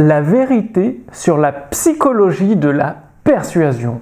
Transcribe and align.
la 0.00 0.22
vérité 0.22 1.02
sur 1.12 1.36
la 1.36 1.52
psychologie 1.52 2.56
de 2.56 2.70
la 2.70 2.96
persuasion. 3.22 4.00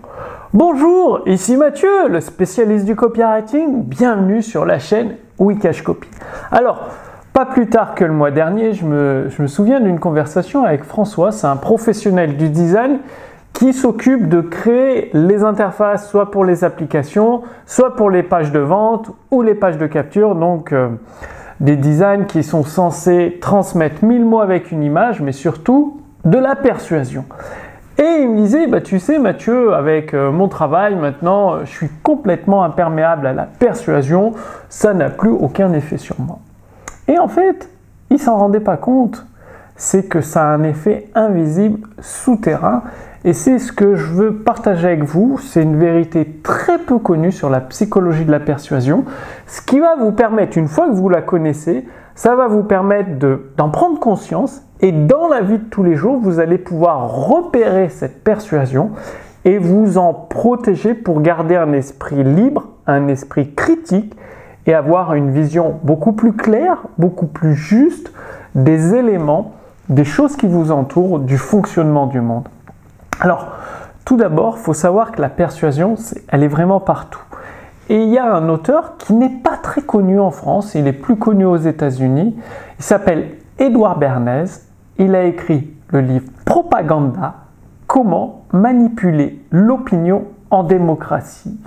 Bonjour, 0.55 1.23
ici 1.27 1.57
Mathieu, 1.57 2.09
le 2.09 2.21
spécialiste 2.21 2.85
du 2.85 2.95
copywriting. 2.95 3.83
Bienvenue 3.83 4.43
sur 4.43 4.65
la 4.65 4.79
chaîne 4.79 5.17
Wikash 5.39 5.83
Copy. 5.83 6.09
Alors, 6.53 6.89
pas 7.33 7.47
plus 7.47 7.67
tard 7.67 7.97
que 7.97 8.05
le 8.05 8.13
mois 8.13 8.31
dernier, 8.31 8.75
je 8.75 8.87
me, 8.87 9.47
souviens 9.49 9.81
d'une 9.81 9.99
conversation 9.99 10.65
avec 10.65 10.85
François, 10.85 11.33
c'est 11.33 11.49
un 11.49 11.57
professionnel 11.57 12.37
du 12.37 12.49
design 12.49 13.01
qui 13.53 13.73
s'occupe 13.73 14.29
de 14.29 14.41
créer 14.41 15.11
les 15.15 15.43
interfaces 15.43 16.09
soit 16.09 16.31
pour 16.31 16.45
les 16.45 16.63
applications, 16.63 17.43
soit 17.67 17.97
pour 17.97 18.09
les 18.09 18.23
pages 18.23 18.53
de 18.53 18.61
vente 18.61 19.11
ou 19.33 19.43
les 19.43 19.55
pages 19.55 19.79
de 19.79 19.87
capture. 19.87 20.37
Donc, 20.37 20.73
euh, 20.73 20.91
des 21.61 21.77
designs 21.77 22.25
qui 22.27 22.43
sont 22.43 22.65
censés 22.65 23.39
transmettre 23.41 24.05
mille 24.05 24.25
mots 24.25 24.41
avec 24.41 24.71
une 24.71 24.83
image, 24.83 25.21
mais 25.21 25.33
surtout 25.33 26.01
de 26.25 26.39
la 26.39 26.57
persuasion. 26.57 27.25
Et 27.99 28.21
il 28.21 28.29
me 28.29 28.37
disait, 28.37 28.69
bah, 28.69 28.81
tu 28.81 29.01
sais 29.01 29.19
Mathieu, 29.19 29.75
avec 29.75 30.15
euh, 30.15 30.31
mon 30.31 30.47
travail 30.47 30.95
maintenant, 30.95 31.55
euh, 31.55 31.65
je 31.65 31.71
suis 31.71 31.89
complètement 32.05 32.63
imperméable 32.63 33.27
à 33.27 33.33
la 33.33 33.43
persuasion, 33.43 34.35
ça 34.69 34.95
n'a 34.95 35.11
plus 35.11 35.31
aucun 35.31 35.73
effet 35.73 35.97
sur 35.97 36.21
moi. 36.21 36.39
Et 37.09 37.19
en 37.19 37.27
fait, 37.27 37.69
il 38.11 38.21
s'en 38.21 38.37
rendait 38.37 38.61
pas 38.61 38.77
compte, 38.77 39.27
c'est 39.75 40.09
que 40.09 40.21
ça 40.21 40.45
a 40.45 40.47
un 40.47 40.63
effet 40.63 41.09
invisible 41.17 41.89
souterrain 42.01 42.85
et 43.25 43.33
c'est 43.33 43.59
ce 43.59 43.73
que 43.73 43.97
je 43.97 44.13
veux 44.13 44.35
partager 44.37 44.87
avec 44.87 45.03
vous. 45.03 45.39
C'est 45.39 45.63
une 45.63 45.77
vérité 45.77 46.41
très 46.43 46.79
peu 46.79 46.99
connue 46.99 47.33
sur 47.33 47.51
la 47.51 47.61
psychologie 47.61 48.25
de 48.25 48.31
la 48.31 48.41
persuasion. 48.41 49.05
Ce 49.47 49.61
qui 49.61 49.81
va 49.81 49.97
vous 49.97 50.13
permettre, 50.13 50.57
une 50.57 50.69
fois 50.69 50.89
que 50.89 50.95
vous 50.95 51.09
la 51.09 51.23
connaissez, 51.23 51.87
ça 52.15 52.37
va 52.37 52.47
vous 52.47 52.63
permettre 52.63 53.11
d'en 53.57 53.71
prendre 53.71 53.99
conscience 53.99 54.63
et 54.81 54.93
dans 54.93 55.29
la 55.29 55.41
vie 55.41 55.59
de 55.59 55.65
tous 55.65 55.83
les 55.83 55.97
jours, 55.97 56.19
vous 56.21 56.39
allez 56.39 56.59
pouvoir 56.59 57.27
repérer 57.27 57.89
cette 57.89 58.23
persuasion 58.23 58.91
et 59.45 59.59
vous 59.59 59.99
en 59.99 60.15
protéger 60.15 60.95
pour 60.95 61.21
garder 61.21 61.57
un 61.57 61.73
esprit 61.73 62.23
libre, 62.23 62.69
un 62.87 63.09
esprit 63.09 63.53
critique 63.55 64.15
et 64.67 64.75
avoir 64.75 65.15
une 65.15 65.31
vision 65.31 65.77
beaucoup 65.83 66.13
plus 66.13 66.33
claire, 66.33 66.83
beaucoup 66.99 67.27
plus 67.27 67.55
juste 67.55 68.13
des 68.55 68.95
éléments, 68.95 69.55
des 69.89 70.05
choses 70.05 70.37
qui 70.37 70.47
vous 70.47 70.71
entourent, 70.71 71.19
du 71.19 71.39
fonctionnement 71.39 72.07
du 72.07 72.21
monde. 72.21 72.49
Alors, 73.21 73.53
tout 74.05 74.17
d'abord, 74.17 74.57
il 74.59 74.63
faut 74.63 74.75
savoir 74.75 75.13
que 75.13 75.21
la 75.21 75.29
persuasion, 75.29 75.97
elle 76.29 76.43
est 76.43 76.49
vraiment 76.49 76.81
partout. 76.81 77.23
Et 77.89 78.03
il 78.03 78.11
y 78.11 78.19
a 78.19 78.35
un 78.35 78.49
auteur 78.49 78.97
qui 78.99 79.15
n'est 79.15 79.41
pas 79.43 79.57
très 79.57 79.81
connu 79.81 80.21
en 80.21 80.31
France, 80.31 80.75
il 80.75 80.87
est 80.87 80.93
plus 80.93 81.17
connu 81.17 81.45
aux 81.45 81.57
États-Unis. 81.57 82.37
Il 82.79 82.85
s'appelle 82.85 83.37
Édouard 83.59 83.99
Bernays. 83.99 84.45
Il 84.99 85.15
a 85.15 85.25
écrit 85.25 85.71
le 85.89 86.01
livre 86.01 86.27
Propaganda 86.45 87.35
Comment 87.87 88.45
manipuler 88.53 89.43
l'opinion 89.51 90.25
en 90.51 90.63
démocratie. 90.63 91.59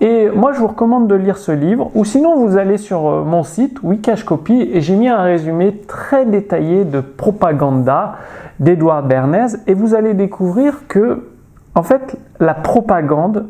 Et 0.00 0.30
moi, 0.30 0.52
je 0.52 0.60
vous 0.60 0.68
recommande 0.68 1.08
de 1.08 1.14
lire 1.14 1.36
ce 1.36 1.52
livre, 1.52 1.90
ou 1.94 2.06
sinon 2.06 2.36
vous 2.36 2.56
allez 2.56 2.78
sur 2.78 3.06
euh, 3.06 3.24
mon 3.24 3.42
site 3.42 3.82
Wikash 3.82 4.24
Copy 4.24 4.70
et 4.72 4.80
j'ai 4.80 4.96
mis 4.96 5.08
un 5.08 5.20
résumé 5.20 5.76
très 5.86 6.24
détaillé 6.24 6.84
de 6.84 7.00
propaganda 7.00 8.16
d'Edouard 8.60 9.02
Bernays 9.02 9.58
et 9.66 9.74
vous 9.74 9.94
allez 9.94 10.14
découvrir 10.14 10.86
que, 10.88 11.28
en 11.74 11.82
fait, 11.82 12.16
la 12.38 12.54
propagande, 12.54 13.46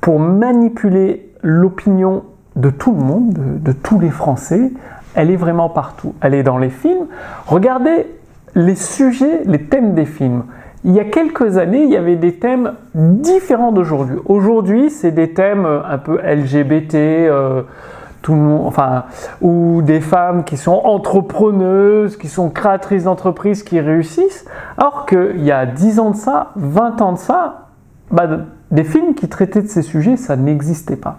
pour 0.00 0.18
manipuler 0.18 1.32
l'opinion 1.42 2.24
de 2.56 2.70
tout 2.70 2.92
le 2.92 2.98
monde, 2.98 3.32
de, 3.62 3.72
tous 3.72 4.00
les 4.00 4.10
Français, 4.10 4.72
elle 5.14 5.30
est 5.30 5.36
vraiment 5.36 5.68
partout. 5.68 6.14
Elle 6.20 6.34
est 6.34 6.42
dans 6.42 6.58
les 6.58 6.70
films. 6.70 7.06
Regardez 7.46 8.06
les 8.54 8.74
sujets, 8.74 9.42
les 9.44 9.64
thèmes 9.64 9.94
des 9.94 10.06
films. 10.06 10.44
Il 10.88 10.94
y 10.94 11.00
a 11.00 11.04
quelques 11.04 11.58
années, 11.58 11.82
il 11.82 11.90
y 11.90 11.98
avait 11.98 12.16
des 12.16 12.36
thèmes 12.36 12.72
différents 12.94 13.72
d'aujourd'hui. 13.72 14.16
Aujourd'hui, 14.24 14.88
c'est 14.88 15.10
des 15.10 15.34
thèmes 15.34 15.66
un 15.66 15.98
peu 15.98 16.18
LGBT, 16.22 16.94
euh, 16.94 17.62
enfin, 18.26 19.04
ou 19.42 19.82
des 19.82 20.00
femmes 20.00 20.44
qui 20.44 20.56
sont 20.56 20.80
entrepreneuses, 20.84 22.16
qui 22.16 22.28
sont 22.28 22.48
créatrices 22.48 23.04
d'entreprises, 23.04 23.62
qui 23.62 23.80
réussissent, 23.80 24.46
alors 24.78 25.04
qu'il 25.04 25.44
y 25.44 25.52
a 25.52 25.66
10 25.66 26.00
ans 26.00 26.10
de 26.12 26.16
ça, 26.16 26.52
20 26.56 27.02
ans 27.02 27.12
de 27.12 27.18
ça, 27.18 27.66
bah, 28.10 28.26
des 28.70 28.84
films 28.84 29.14
qui 29.14 29.28
traitaient 29.28 29.60
de 29.60 29.68
ces 29.68 29.82
sujets, 29.82 30.16
ça 30.16 30.36
n'existait 30.36 30.96
pas. 30.96 31.18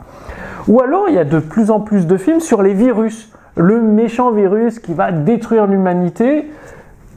Ou 0.68 0.82
alors 0.82 1.06
il 1.10 1.14
y 1.14 1.20
a 1.20 1.26
de 1.26 1.38
plus 1.38 1.70
en 1.70 1.80
plus 1.80 2.08
de 2.08 2.18
films 2.18 2.40
sur 2.40 2.64
les 2.64 2.74
virus, 2.74 3.32
le 3.56 3.80
méchant 3.82 4.32
virus 4.32 4.80
qui 4.80 4.96
va 4.96 5.12
détruire 5.12 5.68
l'humanité, 5.68 6.50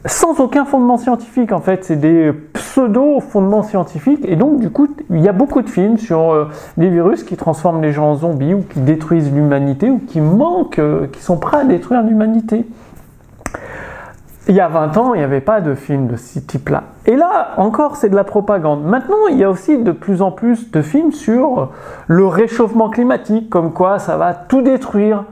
sans 0.06 0.40
aucun 0.40 0.64
fondement 0.64 0.96
scientifique 0.96 1.52
en 1.52 1.60
fait, 1.60 1.84
c'est 1.84 1.96
des 1.96 2.32
pseudo 2.54 3.20
fondements 3.20 3.62
scientifiques 3.62 4.24
et 4.24 4.36
donc 4.36 4.58
du 4.58 4.70
coup 4.70 4.88
il 5.10 5.20
y 5.20 5.28
a 5.28 5.32
beaucoup 5.32 5.62
de 5.62 5.70
films 5.70 5.98
sur 5.98 6.32
euh, 6.32 6.48
des 6.76 6.88
virus 6.88 7.22
qui 7.22 7.36
transforment 7.36 7.82
les 7.82 7.92
gens 7.92 8.10
en 8.10 8.14
zombies 8.16 8.54
ou 8.54 8.62
qui 8.62 8.80
détruisent 8.80 9.32
l'humanité 9.32 9.90
ou 9.90 10.00
qui 10.00 10.20
manquent, 10.20 10.80
euh, 10.80 11.06
qui 11.06 11.22
sont 11.22 11.36
prêts 11.36 11.58
à 11.58 11.64
détruire 11.64 12.02
l'humanité. 12.02 12.66
Il 14.48 14.56
y 14.56 14.60
a 14.60 14.66
20 14.66 14.96
ans, 14.96 15.14
il 15.14 15.18
n'y 15.18 15.24
avait 15.24 15.40
pas 15.40 15.60
de 15.60 15.76
films 15.76 16.08
de 16.08 16.16
ce 16.16 16.40
type-là. 16.40 16.82
Et 17.06 17.14
là, 17.14 17.52
encore, 17.58 17.94
c'est 17.94 18.08
de 18.08 18.16
la 18.16 18.24
propagande. 18.24 18.82
Maintenant, 18.84 19.28
il 19.30 19.38
y 19.38 19.44
a 19.44 19.50
aussi 19.50 19.78
de 19.78 19.92
plus 19.92 20.20
en 20.20 20.32
plus 20.32 20.72
de 20.72 20.82
films 20.82 21.12
sur 21.12 21.70
le 22.08 22.26
réchauffement 22.26 22.90
climatique, 22.90 23.48
comme 23.48 23.72
quoi 23.72 24.00
ça 24.00 24.16
va 24.16 24.34
tout 24.34 24.60
détruire, 24.62 25.24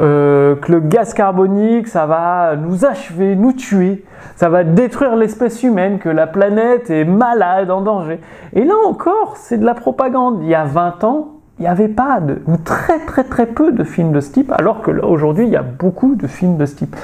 euh, 0.00 0.56
que 0.56 0.72
le 0.72 0.80
gaz 0.80 1.14
carbonique, 1.14 1.86
ça 1.86 2.06
va 2.06 2.56
nous 2.56 2.84
achever, 2.84 3.36
nous 3.36 3.52
tuer, 3.52 4.04
ça 4.34 4.48
va 4.48 4.64
détruire 4.64 5.14
l'espèce 5.14 5.62
humaine, 5.62 5.98
que 5.98 6.08
la 6.08 6.26
planète 6.26 6.90
est 6.90 7.04
malade, 7.04 7.70
en 7.70 7.80
danger. 7.80 8.20
Et 8.54 8.64
là 8.64 8.74
encore, 8.86 9.36
c'est 9.36 9.58
de 9.58 9.64
la 9.64 9.74
propagande. 9.74 10.40
Il 10.42 10.48
y 10.48 10.54
a 10.54 10.64
20 10.64 11.04
ans, 11.04 11.28
il 11.58 11.62
n'y 11.62 11.68
avait 11.68 11.88
pas 11.88 12.18
de, 12.20 12.42
ou 12.46 12.56
très 12.56 12.98
très 13.06 13.22
très 13.22 13.46
peu 13.46 13.70
de 13.70 13.84
films 13.84 14.12
de 14.12 14.20
ce 14.20 14.32
type, 14.32 14.52
alors 14.52 14.82
que 14.82 14.90
aujourd'hui, 14.90 15.46
il 15.46 15.52
y 15.52 15.56
a 15.56 15.62
beaucoup 15.62 16.16
de 16.16 16.26
films 16.26 16.56
de 16.56 16.66
ce 16.66 16.74
type. 16.74 16.96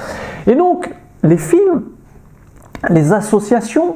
Et 0.45 0.55
donc, 0.55 0.93
les 1.23 1.37
films, 1.37 1.83
les 2.89 3.13
associations, 3.13 3.95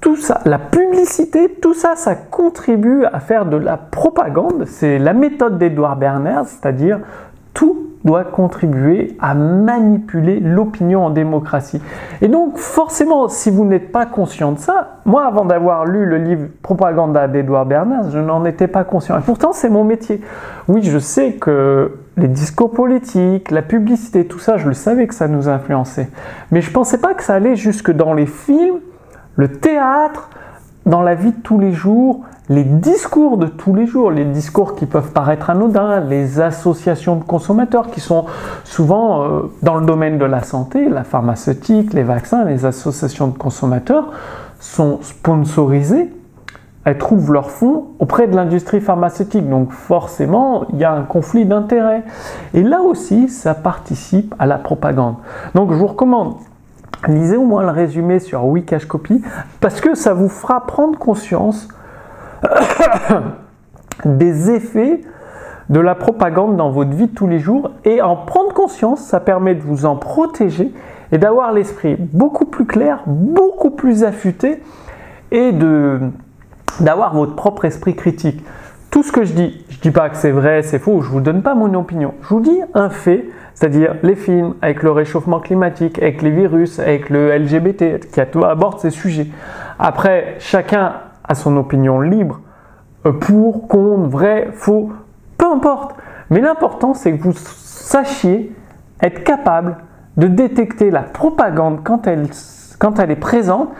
tout 0.00 0.16
ça, 0.16 0.40
la 0.46 0.58
publicité, 0.58 1.58
tout 1.60 1.74
ça, 1.74 1.94
ça 1.94 2.14
contribue 2.14 3.04
à 3.04 3.20
faire 3.20 3.44
de 3.44 3.58
la 3.58 3.76
propagande. 3.76 4.64
C'est 4.66 4.98
la 4.98 5.12
méthode 5.12 5.58
d'Edouard 5.58 5.96
Berners, 5.96 6.46
c'est-à-dire 6.46 7.00
tout 7.54 7.90
doit 8.04 8.24
contribuer 8.24 9.16
à 9.20 9.34
manipuler 9.34 10.40
l'opinion 10.40 11.04
en 11.04 11.10
démocratie. 11.10 11.82
Et 12.22 12.28
donc, 12.28 12.56
forcément, 12.56 13.28
si 13.28 13.50
vous 13.50 13.64
n'êtes 13.64 13.92
pas 13.92 14.06
conscient 14.06 14.52
de 14.52 14.58
ça, 14.58 15.00
moi, 15.04 15.26
avant 15.26 15.44
d'avoir 15.44 15.84
lu 15.84 16.06
le 16.06 16.16
livre 16.16 16.48
Propaganda 16.62 17.28
d'Edouard 17.28 17.66
Bernays, 17.66 18.10
je 18.10 18.18
n'en 18.18 18.44
étais 18.46 18.68
pas 18.68 18.84
conscient. 18.84 19.18
Et 19.18 19.22
pourtant, 19.22 19.52
c'est 19.52 19.68
mon 19.68 19.84
métier. 19.84 20.22
Oui, 20.66 20.82
je 20.82 20.98
sais 20.98 21.32
que 21.32 21.98
les 22.16 22.28
discours 22.28 22.70
politiques, 22.70 23.50
la 23.50 23.62
publicité, 23.62 24.26
tout 24.26 24.38
ça, 24.38 24.56
je 24.56 24.68
le 24.68 24.74
savais 24.74 25.06
que 25.06 25.14
ça 25.14 25.28
nous 25.28 25.48
influençait. 25.48 26.08
Mais 26.52 26.62
je 26.62 26.70
ne 26.70 26.74
pensais 26.74 26.98
pas 26.98 27.12
que 27.12 27.22
ça 27.22 27.34
allait 27.34 27.56
jusque 27.56 27.90
dans 27.90 28.14
les 28.14 28.26
films, 28.26 28.78
le 29.36 29.48
théâtre, 29.48 30.30
dans 30.86 31.02
la 31.02 31.14
vie 31.14 31.32
de 31.32 31.40
tous 31.42 31.58
les 31.58 31.72
jours, 31.72 32.22
les 32.50 32.64
discours 32.64 33.38
de 33.38 33.46
tous 33.46 33.74
les 33.76 33.86
jours, 33.86 34.10
les 34.10 34.24
discours 34.24 34.74
qui 34.74 34.84
peuvent 34.84 35.12
paraître 35.12 35.50
anodins, 35.50 36.00
les 36.00 36.40
associations 36.40 37.14
de 37.14 37.22
consommateurs 37.22 37.92
qui 37.92 38.00
sont 38.00 38.26
souvent 38.64 39.22
euh, 39.22 39.42
dans 39.62 39.76
le 39.76 39.86
domaine 39.86 40.18
de 40.18 40.24
la 40.24 40.42
santé, 40.42 40.88
la 40.88 41.04
pharmaceutique, 41.04 41.94
les 41.94 42.02
vaccins, 42.02 42.44
les 42.44 42.66
associations 42.66 43.28
de 43.28 43.38
consommateurs 43.38 44.10
sont 44.58 44.98
sponsorisées, 45.00 46.12
elles 46.84 46.98
trouvent 46.98 47.32
leurs 47.32 47.52
fonds 47.52 47.86
auprès 48.00 48.26
de 48.26 48.34
l'industrie 48.34 48.80
pharmaceutique. 48.80 49.48
Donc 49.48 49.70
forcément, 49.70 50.66
il 50.72 50.78
y 50.78 50.84
a 50.84 50.92
un 50.92 51.02
conflit 51.02 51.44
d'intérêts. 51.44 52.02
Et 52.52 52.64
là 52.64 52.80
aussi, 52.80 53.28
ça 53.28 53.54
participe 53.54 54.34
à 54.40 54.46
la 54.46 54.58
propagande. 54.58 55.14
Donc 55.54 55.70
je 55.70 55.76
vous 55.76 55.86
recommande 55.86 56.34
lisez 57.08 57.36
au 57.36 57.44
moins 57.44 57.62
le 57.62 57.70
résumé 57.70 58.18
sur 58.18 58.44
Wikash 58.44 58.84
Copy 58.84 59.22
parce 59.60 59.80
que 59.80 59.94
ça 59.94 60.12
vous 60.12 60.28
fera 60.28 60.66
prendre 60.66 60.98
conscience 60.98 61.68
des 64.04 64.50
effets 64.50 65.00
de 65.68 65.80
la 65.80 65.94
propagande 65.94 66.56
dans 66.56 66.70
votre 66.70 66.90
vie 66.90 67.06
de 67.06 67.14
tous 67.14 67.28
les 67.28 67.38
jours 67.38 67.70
et 67.84 68.02
en 68.02 68.16
prendre 68.16 68.52
conscience, 68.52 69.00
ça 69.00 69.20
permet 69.20 69.54
de 69.54 69.62
vous 69.62 69.86
en 69.86 69.96
protéger 69.96 70.72
et 71.12 71.18
d'avoir 71.18 71.52
l'esprit 71.52 71.96
beaucoup 71.98 72.44
plus 72.44 72.66
clair, 72.66 73.02
beaucoup 73.06 73.70
plus 73.70 74.04
affûté 74.04 74.62
et 75.30 75.52
de 75.52 76.00
d'avoir 76.80 77.14
votre 77.14 77.34
propre 77.34 77.66
esprit 77.66 77.94
critique. 77.94 78.42
Tout 78.90 79.02
ce 79.02 79.12
que 79.12 79.24
je 79.24 79.32
dis, 79.32 79.64
je 79.68 79.76
ne 79.76 79.82
dis 79.82 79.90
pas 79.90 80.08
que 80.08 80.16
c'est 80.16 80.30
vrai, 80.30 80.62
c'est 80.62 80.78
faux, 80.78 81.02
je 81.02 81.10
vous 81.10 81.20
donne 81.20 81.42
pas 81.42 81.54
mon 81.54 81.74
opinion. 81.74 82.14
Je 82.22 82.28
vous 82.28 82.40
dis 82.40 82.58
un 82.74 82.90
fait, 82.90 83.26
c'est-à-dire 83.54 83.96
les 84.02 84.16
films 84.16 84.54
avec 84.62 84.82
le 84.82 84.90
réchauffement 84.90 85.40
climatique, 85.40 86.00
avec 86.00 86.22
les 86.22 86.30
virus, 86.30 86.78
avec 86.78 87.10
le 87.10 87.36
LGBT, 87.36 88.00
qui 88.10 88.20
aborde 88.20 88.80
ces 88.80 88.90
sujets. 88.90 89.26
Après, 89.78 90.36
chacun 90.38 90.94
a 91.30 91.34
son 91.34 91.56
opinion 91.56 92.00
libre, 92.00 92.40
euh, 93.06 93.12
pour, 93.12 93.68
contre, 93.68 94.08
vrai, 94.08 94.48
faux, 94.52 94.90
peu 95.38 95.46
importe. 95.46 95.94
Mais 96.28 96.40
l'important, 96.40 96.92
c'est 96.92 97.16
que 97.16 97.22
vous 97.22 97.32
sachiez 97.32 98.52
être 99.00 99.22
capable 99.22 99.76
de 100.16 100.26
détecter 100.26 100.90
la 100.90 101.02
propagande 101.02 101.82
quand 101.84 102.06
elle, 102.08 102.28
quand 102.78 102.98
elle 102.98 103.12
est 103.12 103.16
présente, 103.16 103.70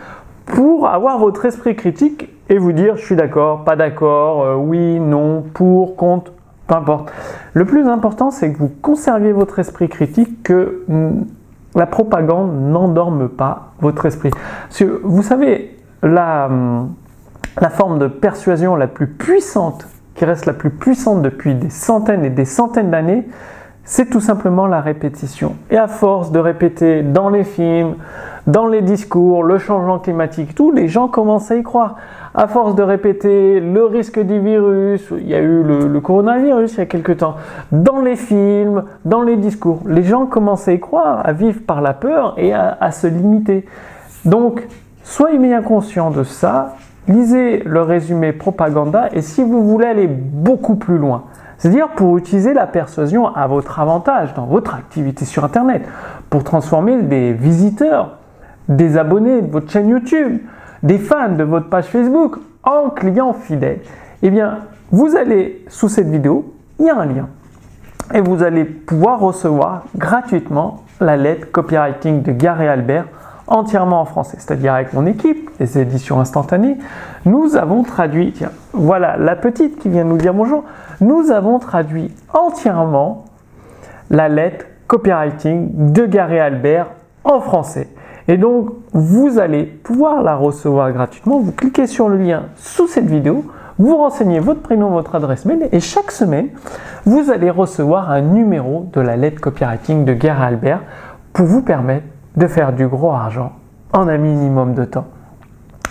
pour 0.47 0.89
avoir 0.89 1.19
votre 1.19 1.45
esprit 1.45 1.75
critique 1.75 2.31
et 2.49 2.57
vous 2.57 2.73
dire 2.73 2.97
je 2.97 3.05
suis 3.05 3.17
d'accord, 3.17 3.65
pas 3.65 3.77
d'accord, 3.77 4.43
euh, 4.43 4.55
oui, 4.55 5.01
non, 5.01 5.43
pour, 5.53 5.97
contre, 5.97 6.33
peu 6.69 6.75
importe. 6.77 7.13
Le 7.53 7.65
plus 7.65 7.87
important, 7.89 8.31
c'est 8.31 8.53
que 8.53 8.59
vous 8.59 8.71
conserviez 8.81 9.33
votre 9.33 9.59
esprit 9.59 9.89
critique, 9.89 10.45
que 10.45 10.85
mm, 10.87 11.25
la 11.75 11.87
propagande 11.87 12.53
n'endorme 12.71 13.29
pas 13.29 13.73
votre 13.81 14.07
esprit. 14.07 14.31
Parce 14.31 14.79
que 14.79 15.01
vous 15.03 15.23
savez, 15.23 15.77
la, 16.03 16.49
mm, 16.49 16.89
la 17.61 17.71
forme 17.71 17.99
de 17.99 18.07
persuasion 18.07 18.77
la 18.77 18.87
plus 18.87 19.07
puissante, 19.07 19.87
qui 20.15 20.25
reste 20.25 20.47
la 20.47 20.53
plus 20.53 20.71
puissante 20.71 21.23
depuis 21.23 21.55
des 21.55 21.71
centaines 21.71 22.25
et 22.25 22.31
des 22.31 22.45
centaines 22.45 22.91
d'années, 22.91 23.27
c'est 23.85 24.09
tout 24.09 24.21
simplement 24.21 24.67
la 24.67 24.81
répétition. 24.81 25.57
Et 25.71 25.77
à 25.77 25.89
force 25.89 26.31
de 26.31 26.39
répéter 26.39 27.03
dans 27.03 27.29
les 27.29 27.45
films, 27.45 27.95
dans 28.47 28.67
les 28.67 28.83
discours, 28.83 29.43
le 29.43 29.59
changement 29.59 29.99
climatique, 29.99 30.55
tout, 30.55 30.71
les 30.71 30.89
gens 30.89 31.09
commencent 31.09 31.51
à 31.51 31.57
y 31.57 31.63
croire. 31.63 31.97
À 32.35 32.47
force 32.47 32.77
de 32.77 32.83
répéter 32.83 33.59
le 33.59 33.85
risque 33.85 34.21
du 34.21 34.39
virus, 34.39 35.05
il 35.11 35.27
y 35.27 35.35
a 35.35 35.41
eu 35.41 35.63
le, 35.65 36.01
coronavirus 36.01 36.75
il 36.75 36.79
y 36.79 36.81
a 36.83 36.87
quelque 36.87 37.13
temps, 37.13 37.35
dans 37.73 38.01
les 38.01 38.15
films, 38.15 38.85
dans 39.05 39.23
les 39.23 39.37
discours, 39.37 39.81
les 39.87 40.05
gens 40.05 40.27
commencent 40.27 40.69
à 40.69 40.73
y 40.73 40.81
croire, 40.81 41.27
à 41.27 41.33
vivre 41.33 41.61
par 41.67 41.81
la 41.81 41.93
peur 41.93 42.35
et 42.37 42.53
à, 42.55 42.91
se 42.93 43.09
limiter. 43.09 43.67
Donc, 44.25 44.67
soyez 45.03 45.39
bien 45.39 45.63
conscient 45.63 46.11
de 46.11 46.23
ça, 46.23 46.77
lisez 47.09 47.63
le 47.65 47.83
résumé 47.83 48.33
propaganda 48.33 49.09
et 49.13 49.23
si 49.23 49.43
vous 49.43 49.69
voulez 49.69 49.87
aller 49.87 50.07
beaucoup 50.07 50.77
plus 50.77 50.99
loin, 50.99 51.25
c'est-à-dire 51.59 51.89
pour 51.91 52.17
utiliser 52.17 52.55
la 52.55 52.67
persuasion 52.67 53.35
à 53.35 53.47
votre 53.47 53.81
avantage 53.81 54.35
dans 54.35 54.47
votre 54.47 54.75
activité 54.75 55.25
sur 55.25 55.45
Internet, 55.45 55.83
pour 56.31 56.45
transformer 56.45 57.03
des 57.03 57.33
visiteurs, 57.33 58.17
des 58.69 58.97
abonnés 58.97 59.43
de 59.43 59.51
votre 59.51 59.71
chaîne 59.71 59.89
YouTube, 59.89 60.39
des 60.83 60.99
fans 60.99 61.33
de 61.33 61.45
votre 61.45 61.69
page 61.69 61.87
Facebook 61.87 62.37
en 62.63 62.91
clients 62.91 63.33
fidèles. 63.33 63.81
Eh 64.23 64.31
bien, 64.31 64.61
vous 64.91 65.17
allez 65.17 65.65
sous 65.69 65.89
cette 65.89 66.09
vidéo, 66.09 66.55
il 66.79 66.87
y 66.87 66.91
a 66.91 66.97
un 66.97 67.07
lien. 67.07 67.29
Et 68.15 68.21
vous 68.21 68.43
allez 68.43 68.65
pouvoir 68.65 69.21
recevoir 69.21 69.85
gratuitement 69.97 70.83
la 71.01 71.17
lettre 71.17 71.51
copywriting 71.53 72.23
de 72.23 72.33
Gary 72.33 72.67
Albert 72.67 73.07
entièrement 73.51 74.01
en 74.01 74.05
français, 74.05 74.37
c'est-à-dire 74.39 74.73
avec 74.73 74.93
mon 74.95 75.05
équipe, 75.07 75.51
les 75.61 75.79
éditions 75.79 76.21
instantanées, 76.21 76.79
nous 77.27 77.57
avons 77.57 77.83
traduit, 77.83 78.33
tiens, 78.33 78.53
voilà 78.73 79.17
la 79.17 79.37
petite 79.37 79.79
qui 79.79 79.89
vient 79.89 80.05
de 80.05 80.11
nous 80.11 80.17
dire 80.17 80.33
bonjour, 80.33 80.65
nous 81.01 81.31
avons 81.31 81.59
traduit 81.59 82.11
entièrement 82.33 83.25
la 84.09 84.29
lettre 84.29 84.67
copywriting 84.87 85.93
de 85.93 86.07
Gary 86.07 86.39
Albert 86.39 86.87
en 87.25 87.41
français. 87.41 87.89
Et 88.29 88.37
donc, 88.37 88.71
vous 88.93 89.39
allez 89.39 89.65
pouvoir 89.65 90.23
la 90.23 90.37
recevoir 90.37 90.93
gratuitement. 90.93 91.41
Vous 91.41 91.53
cliquez 91.53 91.87
sur 91.87 92.09
le 92.09 92.17
lien 92.17 92.45
sous 92.57 92.87
cette 92.87 93.07
vidéo, 93.07 93.45
vous 93.79 93.97
renseignez 93.97 94.39
votre 94.39 94.61
prénom, 94.61 94.91
votre 94.91 95.15
adresse 95.15 95.45
mail 95.45 95.69
et 95.73 95.81
chaque 95.81 96.13
semaine, 96.13 96.49
vous 97.07 97.31
allez 97.31 97.51
recevoir 97.51 98.11
un 98.11 98.21
numéro 98.21 98.89
de 98.93 99.01
la 99.01 99.17
lettre 99.17 99.41
copywriting 99.41 100.05
de 100.05 100.13
Gary 100.13 100.43
Albert 100.43 100.81
pour 101.33 101.47
vous 101.47 101.63
permettre 101.63 102.07
de 102.37 102.47
faire 102.47 102.73
du 102.73 102.87
gros 102.87 103.13
argent 103.13 103.53
en 103.93 104.09
un 104.09 104.19
minimum 104.19 104.75
de 104.75 104.85
temps. 104.85 105.07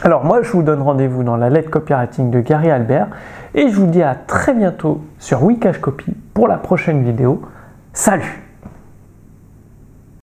Alors 0.01 0.23
moi, 0.23 0.41
je 0.41 0.51
vous 0.51 0.63
donne 0.63 0.81
rendez-vous 0.81 1.23
dans 1.23 1.35
la 1.35 1.49
lettre 1.49 1.69
copywriting 1.69 2.31
de 2.31 2.39
Gary 2.39 2.69
Albert 2.69 3.07
et 3.53 3.69
je 3.69 3.75
vous 3.75 3.87
dis 3.87 4.01
à 4.01 4.15
très 4.15 4.53
bientôt 4.53 5.01
sur 5.17 5.43
Wikash 5.43 5.79
Copy 5.79 6.15
pour 6.33 6.47
la 6.47 6.57
prochaine 6.57 7.03
vidéo. 7.03 7.41
Salut 7.91 8.48